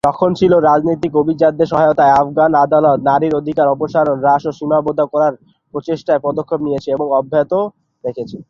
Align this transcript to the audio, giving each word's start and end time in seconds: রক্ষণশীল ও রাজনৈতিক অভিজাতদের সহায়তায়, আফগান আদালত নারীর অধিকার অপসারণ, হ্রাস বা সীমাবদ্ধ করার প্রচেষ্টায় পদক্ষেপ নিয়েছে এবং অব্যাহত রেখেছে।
রক্ষণশীল 0.03 0.51
ও 0.57 0.59
রাজনৈতিক 0.61 1.13
অভিজাতদের 1.15 1.67
সহায়তায়, 1.67 2.15
আফগান 2.21 2.51
আদালত 2.63 2.99
নারীর 3.09 3.33
অধিকার 3.35 3.67
অপসারণ, 3.67 4.17
হ্রাস 4.19 4.43
বা 4.45 4.51
সীমাবদ্ধ 4.59 5.01
করার 5.13 5.33
প্রচেষ্টায় 5.73 6.21
পদক্ষেপ 6.23 6.59
নিয়েছে 6.67 6.89
এবং 6.91 7.07
অব্যাহত 7.19 7.53
রেখেছে। 8.03 8.37